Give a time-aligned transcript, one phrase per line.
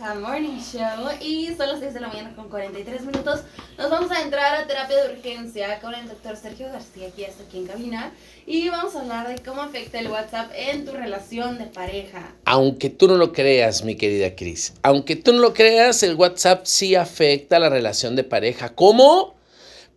[0.00, 3.40] Maca Morning Show y son las 6 de la mañana con 43 minutos.
[3.76, 7.28] Nos vamos a entrar a terapia de urgencia con el doctor Sergio García, que ya
[7.28, 8.12] está aquí en cabina.
[8.46, 12.34] Y vamos a hablar de cómo afecta el WhatsApp en tu relación de pareja.
[12.46, 16.64] Aunque tú no lo creas, mi querida Cris, aunque tú no lo creas, el WhatsApp
[16.64, 18.70] sí afecta la relación de pareja.
[18.70, 19.34] ¿Cómo?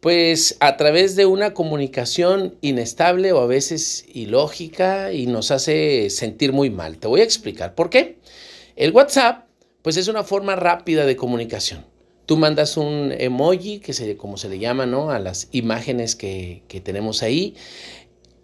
[0.01, 6.51] Pues a través de una comunicación inestable o a veces ilógica y nos hace sentir
[6.51, 6.97] muy mal.
[6.97, 8.17] Te voy a explicar por qué.
[8.75, 9.42] El WhatsApp,
[9.83, 11.85] pues es una forma rápida de comunicación.
[12.25, 15.11] Tú mandas un emoji, que se, como se le llama, ¿no?
[15.11, 17.55] A las imágenes que, que tenemos ahí,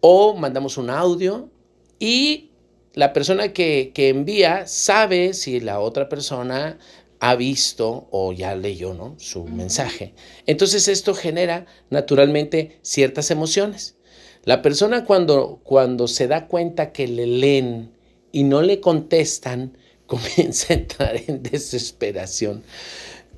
[0.01, 1.49] o mandamos un audio
[1.97, 2.51] y
[2.93, 6.77] la persona que, que envía sabe si la otra persona
[7.19, 9.15] ha visto o ya leyó ¿no?
[9.17, 10.13] su mensaje.
[10.45, 13.97] Entonces esto genera naturalmente ciertas emociones.
[14.45, 17.91] La persona cuando, cuando se da cuenta que le leen
[18.31, 19.77] y no le contestan,
[20.09, 22.63] comienza a entrar en desesperación.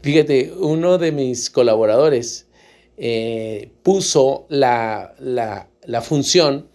[0.01, 2.47] Fíjate, uno de mis colaboradores
[2.97, 6.67] eh, puso la, la, la función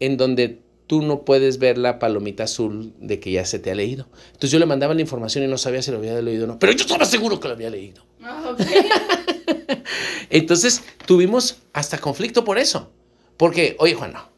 [0.00, 3.74] en donde tú no puedes ver la palomita azul de que ya se te ha
[3.74, 4.06] leído.
[4.28, 6.58] Entonces yo le mandaba la información y no sabía si lo había leído o no,
[6.58, 8.04] pero yo estaba seguro que lo había leído.
[8.22, 8.56] Ah,
[10.30, 12.90] Entonces tuvimos hasta conflicto por eso.
[13.36, 14.28] Porque, oye Juan, no,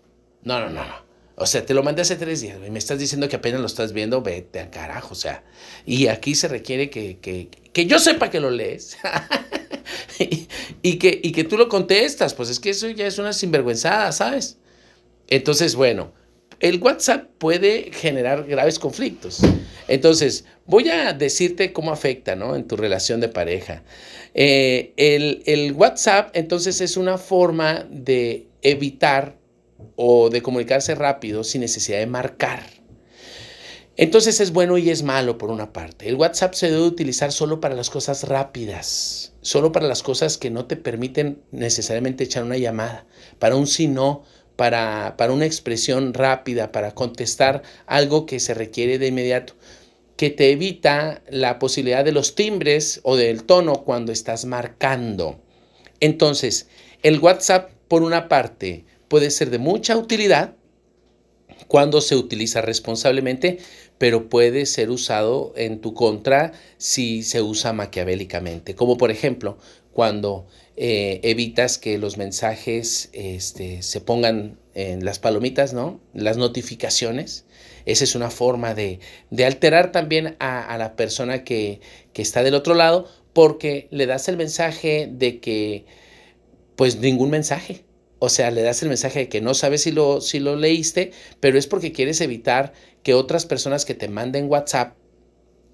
[0.42, 1.08] no, no, no.
[1.41, 3.67] O sea, te lo mandé hace tres días y me estás diciendo que apenas lo
[3.67, 5.12] estás viendo, vete a carajo.
[5.12, 5.44] O sea,
[5.86, 8.98] y aquí se requiere que, que, que yo sepa que lo lees
[10.83, 12.34] y, que, y que tú lo contestas.
[12.34, 14.59] Pues es que eso ya es una sinvergüenzada, ¿sabes?
[15.28, 16.12] Entonces, bueno,
[16.61, 19.41] el WhatsApp puede generar graves conflictos.
[19.86, 22.56] Entonces, voy a decirte cómo afecta ¿no?
[22.56, 23.83] en tu relación de pareja.
[24.34, 29.38] Eh, el, el WhatsApp, entonces, es una forma de evitar
[29.97, 32.62] o de comunicarse rápido sin necesidad de marcar.
[33.97, 36.09] Entonces es bueno y es malo por una parte.
[36.09, 40.51] El WhatsApp se debe utilizar solo para las cosas rápidas, solo para las cosas que
[40.51, 43.06] no te permiten necesariamente echar una llamada,
[43.41, 44.22] para un sí no,
[44.55, 49.55] para, para una expresión rápida, para contestar algo que se requiere de inmediato,
[50.17, 55.41] que te evita la posibilidad de los timbres o del tono cuando estás marcando.
[55.99, 56.69] Entonces,
[57.03, 60.54] el WhatsApp, por una parte, puede ser de mucha utilidad
[61.66, 63.58] cuando se utiliza responsablemente,
[63.98, 68.74] pero puede ser usado en tu contra si se usa maquiavélicamente.
[68.74, 69.58] Como por ejemplo,
[69.92, 70.46] cuando
[70.76, 76.00] eh, evitas que los mensajes este, se pongan en las palomitas, ¿no?
[76.14, 77.46] Las notificaciones.
[77.84, 79.00] Esa es una forma de,
[79.44, 81.80] alterar también a, la persona que,
[82.14, 85.84] está del otro lado porque le das el mensaje de que,
[86.76, 87.84] pues ningún mensaje.
[88.19, 91.12] O sea, le das el mensaje de que no sabes si lo, si lo leíste,
[91.41, 94.97] pero es porque quieres evitar que otras personas que te manden WhatsApp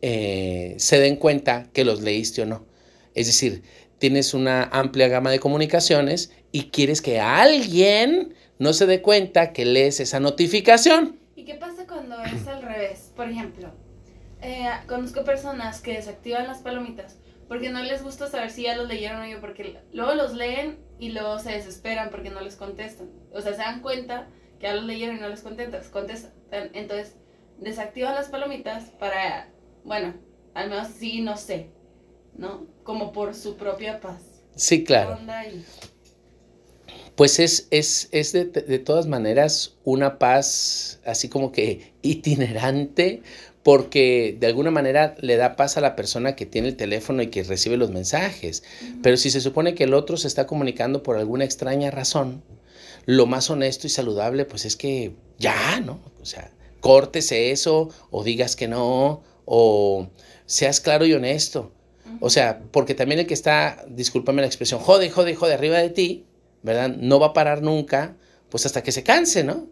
[0.03, 2.67] eh, se den cuenta que los leíste o no.
[3.15, 3.63] Es decir,
[3.99, 9.65] tienes una amplia gama de comunicaciones y quieres que alguien no se dé cuenta que
[9.65, 11.19] lees esa notificación.
[11.37, 13.11] ¿Y qué pasa cuando es al revés?
[13.17, 13.71] Por ejemplo,
[14.43, 17.17] eh, conozco personas que desactivan las palomitas
[17.49, 20.79] porque no les gusta saber si ya los leyeron o no, porque luego los leen
[20.99, 23.11] y luego se desesperan porque no les contestan.
[23.33, 24.29] O sea, se dan cuenta
[24.59, 25.83] que ya los leyeron y no les contestan.
[25.91, 26.33] contestan.
[26.51, 27.17] Entonces,
[27.59, 29.49] desactivan las palomitas para,
[29.85, 30.15] bueno,
[30.55, 31.71] al menos sí, no sé,
[32.37, 32.67] ¿no?
[32.83, 34.23] Como por su propia paz.
[34.55, 35.19] Sí, claro.
[37.17, 43.23] Pues es, es, es de, de, todas maneras una paz así como que itinerante,
[43.65, 47.29] porque de alguna manera le da paz a la persona que tiene el teléfono y
[47.29, 48.63] que recibe los mensajes.
[49.03, 52.45] Pero si se supone que el otro se está comunicando por alguna extraña razón,
[53.07, 55.99] lo más honesto y saludable pues es que ya, ¿no?
[56.21, 60.09] O sea, córtese eso o digas que no o
[60.45, 61.73] seas claro y honesto.
[62.21, 65.89] O sea, porque también el que está, discúlpame la expresión, jode, jode, jode arriba de
[65.89, 66.27] ti,
[66.63, 66.91] ¿verdad?
[66.91, 68.15] No va a parar nunca,
[68.51, 69.69] pues hasta que se canse, ¿no?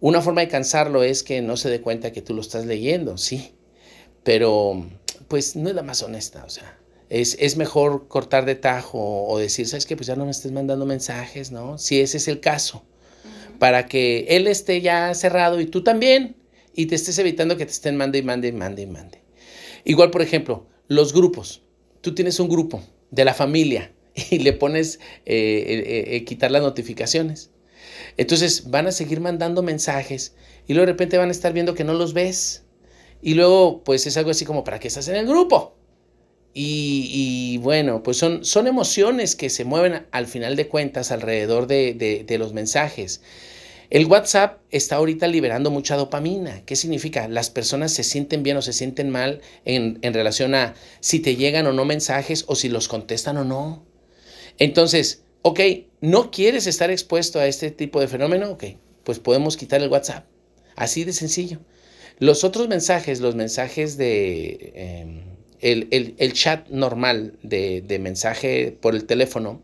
[0.00, 3.18] Una forma de cansarlo es que no se dé cuenta que tú lo estás leyendo,
[3.18, 3.52] sí,
[4.24, 4.86] pero
[5.28, 6.78] pues no es la más honesta, o sea,
[7.10, 9.96] es, es mejor cortar de tajo o decir, ¿sabes qué?
[9.96, 11.76] Pues ya no me estés mandando mensajes, ¿no?
[11.76, 12.82] Si ese es el caso,
[13.58, 16.36] para que él esté ya cerrado y tú también,
[16.74, 19.22] y te estés evitando que te estén mande y mande y mande y mande.
[19.84, 21.62] Igual, por ejemplo, los grupos.
[22.00, 23.92] Tú tienes un grupo de la familia
[24.30, 27.49] y le pones eh, eh, eh, quitar las notificaciones.
[28.16, 30.34] Entonces van a seguir mandando mensajes
[30.66, 32.64] y luego de repente van a estar viendo que no los ves.
[33.22, 35.76] Y luego pues es algo así como, ¿para qué estás en el grupo?
[36.52, 42.24] Y, bueno, pues son, son emociones que se mueven al final de cuentas alrededor de,
[42.26, 43.22] de los mensajes.
[43.90, 46.64] El WhatsApp está ahorita liberando mucha dopamina.
[46.64, 47.26] ¿Qué significa?
[47.26, 51.34] Las personas se sienten bien o se sienten mal en, en, relación a si te
[51.34, 53.84] llegan o no mensajes o si los contestan o no.
[54.58, 55.60] Entonces, ok,
[56.00, 58.50] ¿no quieres estar expuesto a este tipo de fenómeno?
[58.50, 58.64] Ok,
[59.04, 60.26] pues podemos quitar el WhatsApp.
[60.76, 61.58] Así de sencillo.
[62.18, 64.72] Los otros mensajes, los mensajes de...
[64.74, 65.24] Eh,
[65.60, 69.60] el, el, chat normal de, de, mensaje por el teléfono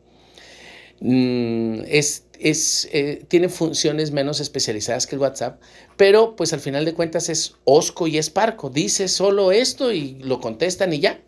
[1.01, 5.59] mm, es, es, eh, tiene funciones menos especializadas que el WhatsApp,
[5.97, 8.69] pero pues al final de cuentas es osco y es parco.
[8.69, 11.21] Dice solo esto y lo contestan y ya.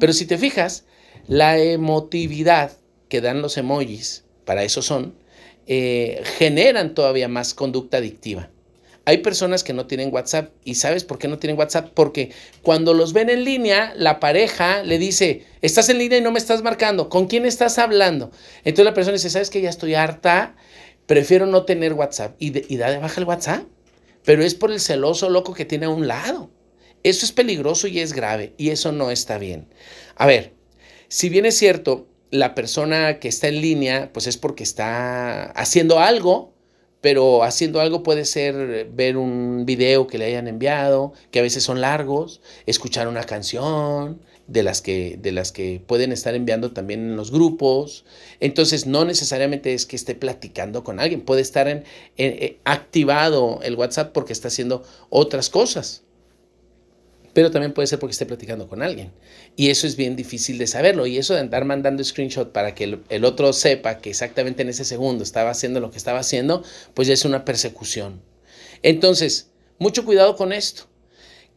[0.00, 0.84] Pero si te fijas,
[1.26, 2.72] la emotividad
[3.14, 5.14] que dan los emojis, para eso son,
[5.68, 8.50] eh, generan todavía más conducta adictiva.
[9.04, 11.92] Hay personas que no tienen WhatsApp y ¿sabes por qué no tienen WhatsApp?
[11.94, 12.32] Porque
[12.62, 16.40] cuando los ven en línea, la pareja le dice, estás en línea y no me
[16.40, 18.32] estás marcando, ¿con quién estás hablando?
[18.64, 20.56] Entonces la persona dice, ¿sabes que Ya estoy harta,
[21.06, 23.62] prefiero no tener WhatsApp y, y da de baja el WhatsApp,
[24.24, 26.50] pero es por el celoso loco que tiene a un lado.
[27.04, 29.68] Eso es peligroso y es grave y eso no está bien.
[30.16, 30.52] A ver,
[31.06, 36.00] si bien es cierto, la persona que está en línea, pues es porque está haciendo
[36.00, 36.54] algo
[37.04, 41.62] pero haciendo algo puede ser ver un video que le hayan enviado, que a veces
[41.62, 47.00] son largos, escuchar una canción de las que, de las que pueden estar enviando también
[47.00, 48.06] en los grupos.
[48.40, 51.84] Entonces no necesariamente es que esté platicando con alguien, puede estar en,
[52.16, 56.03] eh, activado el WhatsApp porque está haciendo otras cosas
[57.34, 59.12] pero también puede ser porque esté platicando con alguien.
[59.56, 61.04] Y eso es bien difícil de saberlo.
[61.06, 64.84] Y eso de andar mandando screenshot para que el, otro sepa que exactamente en ese
[64.84, 66.62] segundo estaba haciendo lo que estaba haciendo,
[66.94, 68.22] pues ya es una persecución.
[68.82, 70.84] Entonces, mucho cuidado con esto.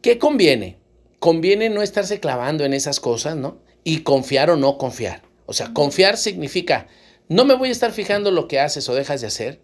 [0.02, 0.78] ¿Qué conviene?
[1.20, 3.58] Conviene no estarse clavando en esas cosas, ¿no?
[3.84, 5.22] Y confiar o no confiar.
[5.46, 6.88] O sea, confiar significa,
[7.28, 9.60] no me voy a estar fijando lo que haces o dejas de hacer,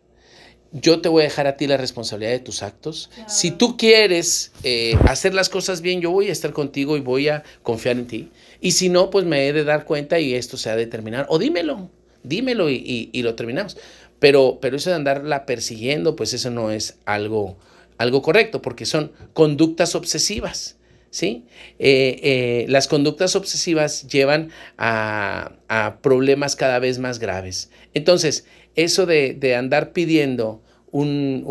[0.75, 3.09] yo te voy a dejar a ti la responsabilidad de tus actos.
[3.29, 7.29] Si tú quieres eh, hacer las cosas bien, yo voy a estar contigo y voy
[7.29, 8.31] a confiar en ti.
[8.61, 11.27] Y si no, pues me he de dar cuenta y esto se ha de terminar.
[11.29, 11.91] O dímelo,
[12.25, 13.77] dímelo y, lo terminamos.
[14.19, 17.57] Pero, pero eso de andarla persiguiendo, pues eso no es algo,
[17.97, 20.77] algo correcto, porque son conductas obsesivas.
[21.11, 21.45] ¿sí?
[21.79, 27.71] Eh, eh, las conductas obsesivas llevan a, a, problemas cada vez más graves.
[27.93, 28.45] Entonces,
[28.75, 30.64] eso de, de andar pidiendo
[30.95, 31.43] un,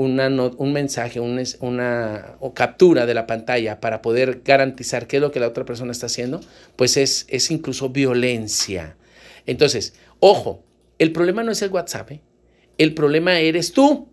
[0.57, 5.49] un mensaje, una captura de la pantalla para poder garantizar qué es lo que la
[5.49, 6.39] otra persona está haciendo,
[6.77, 8.95] pues es, es incluso violencia.
[9.45, 10.63] Entonces, ojo,
[10.97, 12.21] el problema no es el WhatsApp, ¿eh?
[12.77, 14.07] el problema eres tú.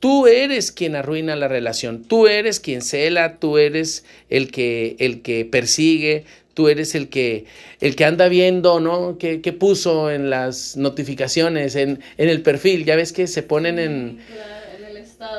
[0.00, 5.22] Tú eres quien arruina la relación, tú eres quien cela, tú eres el que, el
[5.22, 7.46] que persigue, tú eres el que,
[7.80, 9.16] el que anda viendo, ¿no?
[9.16, 12.84] ¿Qué, puso en las notificaciones, en, en, el perfil?
[12.84, 14.18] Ya ves que se ponen en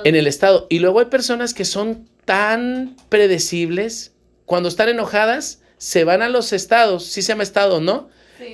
[0.03, 0.67] en el estado.
[0.69, 4.13] Y luego hay personas que son tan predecibles,
[4.45, 8.09] cuando están enojadas, se van a los estados, sí se llama estado, ¿no?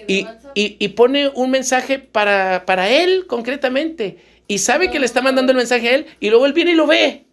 [0.08, 4.18] y, y, pone un mensaje para, para él concretamente.
[4.48, 6.76] Y sabe que le está mandando el mensaje a él y luego él viene y
[6.76, 7.26] lo ve.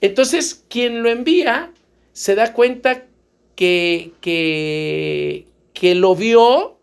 [0.00, 1.72] Entonces, quien lo envía
[2.12, 3.04] se da cuenta
[3.54, 6.78] que, que, que lo vio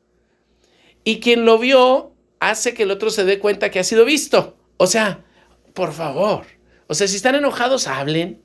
[1.04, 4.57] y quien lo vio hace que el otro se dé cuenta que ha sido visto.
[4.77, 5.24] O sea,
[5.73, 6.45] por favor.
[6.88, 8.41] O sea, si están enojados, hablen.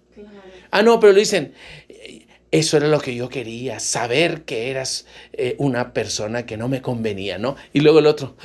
[0.71, 1.55] Ah, no, pero lo dicen,
[2.51, 6.81] eso era lo que yo quería, saber que eras eh, una persona que no me
[6.81, 7.57] convenía, ¿no?
[7.73, 8.37] Y luego el otro.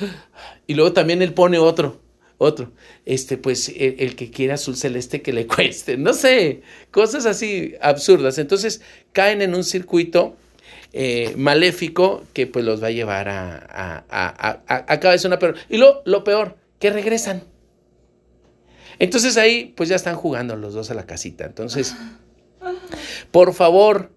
[0.66, 2.00] Y luego también él pone otro,
[2.38, 2.72] otro.
[3.04, 8.38] Este, pues el, que quiera azul celeste que le cueste, no sé, cosas así absurdas.
[8.38, 10.36] Entonces caen en un circuito
[10.92, 15.24] eh, maléfico que pues los va a llevar a, a, a, a, a cada vez
[15.24, 15.56] una peor.
[15.68, 17.44] Y lo, lo peor, que regresan.
[19.02, 21.44] Entonces ahí pues ya están jugando los dos a la casita.
[21.44, 21.96] Entonces,
[23.32, 24.12] por favor,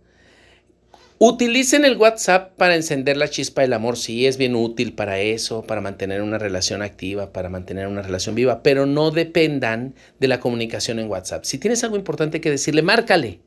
[1.18, 3.98] utilicen el WhatsApp para encender la chispa del amor.
[3.98, 8.36] Sí, es bien útil para eso, para mantener una relación activa, para mantener una relación
[8.36, 11.46] viva, pero no dependan de la comunicación en WhatsApp.
[11.46, 13.40] Si tienes algo importante que decirle, márcale.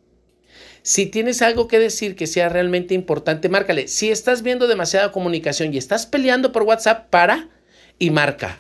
[0.83, 3.87] Si tienes algo que decir que sea realmente importante, márcale.
[3.87, 7.49] Si estás viendo demasiada comunicación y estás peleando por WhatsApp, para
[7.97, 8.59] y marca.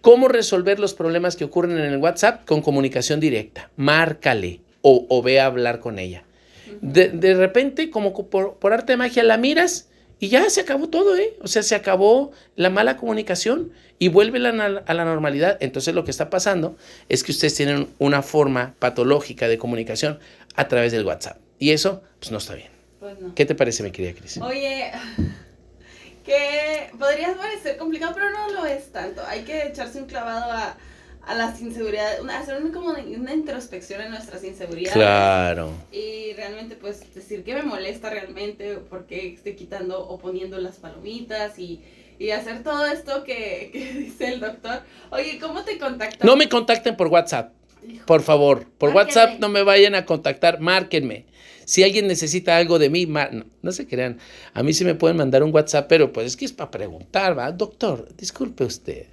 [0.00, 2.44] ¿Cómo resolver los problemas que ocurren en el WhatsApp?
[2.46, 3.70] Con comunicación directa.
[3.76, 6.24] Márcale o, ve a hablar con ella.
[6.80, 9.88] de, repente, como por, arte de magia, la miras
[10.18, 11.34] y ya se acabó todo, ¿eh?
[11.40, 15.56] O sea, se acabó la mala comunicación y vuelve a la normalidad.
[15.60, 16.76] Entonces lo que está pasando
[17.08, 20.18] es que ustedes tienen una forma patológica de comunicación
[20.56, 21.38] a través del WhatsApp.
[21.58, 22.68] Y eso, pues no está bien.
[23.00, 24.38] Pues ¿Qué te parece, mi querida Cris?
[24.38, 24.92] Oye,
[26.30, 29.22] que podría parecer complicado, pero no lo es tanto.
[29.26, 30.76] Hay que echarse un clavado a,
[31.26, 34.92] a las inseguridades, una- hacer una, como una introspección en nuestras inseguridades.
[34.94, 35.72] Claro.
[35.92, 40.76] Y realmente, pues, decir qué me molesta realmente, por qué estoy quitando o poniendo las
[40.76, 41.82] palomitas y,
[42.18, 44.82] y hacer todo esto que, que dice el doctor.
[45.10, 46.24] Oye, ¿cómo te contactas?
[46.24, 47.52] No me contacten por WhatsApp,
[47.86, 48.66] Hijo, por favor.
[48.78, 49.20] Por Márquenme.
[49.22, 51.24] WhatsApp no me vayan a contactar, márquenme.
[51.70, 54.18] Si alguien necesita algo de mí, no, no se crean.
[54.54, 57.38] A mí sí me pueden mandar un WhatsApp, pero pues es que es para preguntar,
[57.38, 57.52] ¿va?
[57.52, 59.06] Doctor, disculpe usted.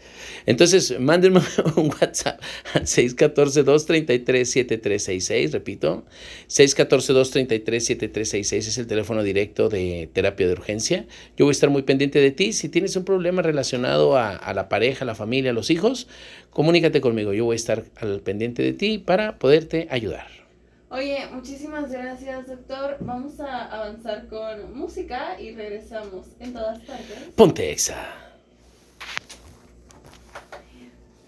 [0.48, 1.42] Entonces, mándenme
[1.76, 2.42] un WhatsApp
[2.74, 6.04] al 614-233-7366, repito.
[6.50, 11.06] 614-233-7366 es el teléfono directo de terapia de urgencia.
[11.38, 12.54] Yo voy a estar muy pendiente de ti.
[12.54, 16.08] Si tienes un problema relacionado a, a la pareja, a la familia, a los hijos,
[16.50, 17.34] comunícate conmigo.
[17.34, 20.47] Yo voy a estar al pendiente de ti para poderte ayudar.
[20.90, 22.98] Oye, muchísimas gracias, doctor.
[23.02, 27.18] Vamos a avanzar con música y regresamos en todas partes.
[27.36, 28.28] Ponte exa.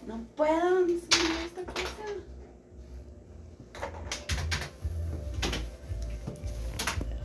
[0.08, 2.06] No puedo siquiera esta cosa.